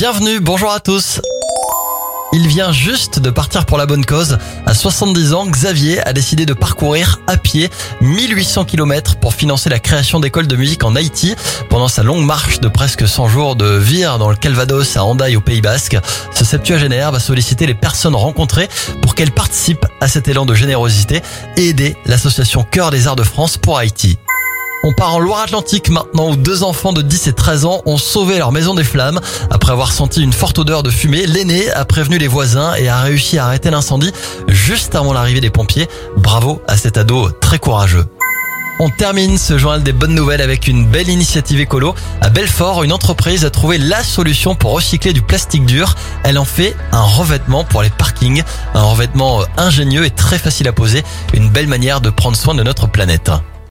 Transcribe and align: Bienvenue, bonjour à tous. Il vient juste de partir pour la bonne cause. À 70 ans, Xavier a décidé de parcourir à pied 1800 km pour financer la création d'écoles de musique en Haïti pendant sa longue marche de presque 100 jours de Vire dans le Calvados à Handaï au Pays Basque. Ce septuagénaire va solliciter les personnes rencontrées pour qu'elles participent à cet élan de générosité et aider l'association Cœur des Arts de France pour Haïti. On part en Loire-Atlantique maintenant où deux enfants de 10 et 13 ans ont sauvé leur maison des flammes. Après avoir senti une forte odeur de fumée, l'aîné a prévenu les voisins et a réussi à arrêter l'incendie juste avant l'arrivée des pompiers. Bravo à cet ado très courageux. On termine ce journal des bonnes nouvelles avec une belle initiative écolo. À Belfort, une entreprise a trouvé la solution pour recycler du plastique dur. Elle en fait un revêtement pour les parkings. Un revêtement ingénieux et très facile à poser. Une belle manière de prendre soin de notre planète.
Bienvenue, 0.00 0.40
bonjour 0.40 0.72
à 0.72 0.80
tous. 0.80 1.20
Il 2.32 2.48
vient 2.48 2.72
juste 2.72 3.18
de 3.18 3.28
partir 3.28 3.66
pour 3.66 3.76
la 3.76 3.84
bonne 3.84 4.06
cause. 4.06 4.38
À 4.64 4.72
70 4.72 5.34
ans, 5.34 5.46
Xavier 5.46 6.00
a 6.08 6.14
décidé 6.14 6.46
de 6.46 6.54
parcourir 6.54 7.20
à 7.26 7.36
pied 7.36 7.68
1800 8.00 8.64
km 8.64 9.16
pour 9.16 9.34
financer 9.34 9.68
la 9.68 9.78
création 9.78 10.18
d'écoles 10.18 10.46
de 10.46 10.56
musique 10.56 10.84
en 10.84 10.96
Haïti 10.96 11.36
pendant 11.68 11.88
sa 11.88 12.02
longue 12.02 12.24
marche 12.24 12.60
de 12.60 12.68
presque 12.68 13.06
100 13.06 13.28
jours 13.28 13.56
de 13.56 13.76
Vire 13.76 14.18
dans 14.18 14.30
le 14.30 14.36
Calvados 14.36 14.96
à 14.96 15.04
Handaï 15.04 15.36
au 15.36 15.42
Pays 15.42 15.60
Basque. 15.60 15.98
Ce 16.34 16.46
septuagénaire 16.46 17.12
va 17.12 17.20
solliciter 17.20 17.66
les 17.66 17.74
personnes 17.74 18.16
rencontrées 18.16 18.70
pour 19.02 19.14
qu'elles 19.14 19.32
participent 19.32 19.86
à 20.00 20.08
cet 20.08 20.28
élan 20.28 20.46
de 20.46 20.54
générosité 20.54 21.20
et 21.58 21.68
aider 21.68 21.94
l'association 22.06 22.62
Cœur 22.62 22.90
des 22.90 23.06
Arts 23.06 23.16
de 23.16 23.22
France 23.22 23.58
pour 23.58 23.76
Haïti. 23.76 24.18
On 24.82 24.92
part 24.92 25.14
en 25.14 25.18
Loire-Atlantique 25.18 25.90
maintenant 25.90 26.30
où 26.30 26.36
deux 26.36 26.62
enfants 26.62 26.94
de 26.94 27.02
10 27.02 27.26
et 27.26 27.32
13 27.34 27.66
ans 27.66 27.82
ont 27.84 27.98
sauvé 27.98 28.38
leur 28.38 28.50
maison 28.50 28.72
des 28.72 28.84
flammes. 28.84 29.20
Après 29.50 29.72
avoir 29.72 29.92
senti 29.92 30.22
une 30.22 30.32
forte 30.32 30.58
odeur 30.58 30.82
de 30.82 30.88
fumée, 30.88 31.26
l'aîné 31.26 31.70
a 31.70 31.84
prévenu 31.84 32.16
les 32.16 32.28
voisins 32.28 32.74
et 32.76 32.88
a 32.88 33.02
réussi 33.02 33.36
à 33.36 33.44
arrêter 33.44 33.70
l'incendie 33.70 34.10
juste 34.48 34.94
avant 34.94 35.12
l'arrivée 35.12 35.42
des 35.42 35.50
pompiers. 35.50 35.86
Bravo 36.16 36.62
à 36.66 36.78
cet 36.78 36.96
ado 36.96 37.30
très 37.42 37.58
courageux. 37.58 38.06
On 38.78 38.88
termine 38.88 39.36
ce 39.36 39.58
journal 39.58 39.82
des 39.82 39.92
bonnes 39.92 40.14
nouvelles 40.14 40.40
avec 40.40 40.66
une 40.66 40.86
belle 40.86 41.10
initiative 41.10 41.60
écolo. 41.60 41.94
À 42.22 42.30
Belfort, 42.30 42.82
une 42.82 42.94
entreprise 42.94 43.44
a 43.44 43.50
trouvé 43.50 43.76
la 43.76 44.02
solution 44.02 44.54
pour 44.54 44.72
recycler 44.72 45.12
du 45.12 45.20
plastique 45.20 45.66
dur. 45.66 45.94
Elle 46.22 46.38
en 46.38 46.46
fait 46.46 46.74
un 46.92 47.02
revêtement 47.02 47.64
pour 47.64 47.82
les 47.82 47.90
parkings. 47.90 48.42
Un 48.72 48.84
revêtement 48.84 49.42
ingénieux 49.58 50.06
et 50.06 50.10
très 50.10 50.38
facile 50.38 50.68
à 50.68 50.72
poser. 50.72 51.02
Une 51.34 51.50
belle 51.50 51.66
manière 51.66 52.00
de 52.00 52.08
prendre 52.08 52.38
soin 52.38 52.54
de 52.54 52.62
notre 52.62 52.86
planète. 52.86 53.30